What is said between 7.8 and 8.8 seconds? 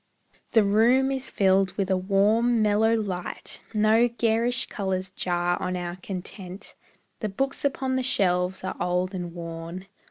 the shelves are